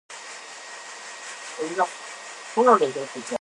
[1.59, 3.21] 前世相欠債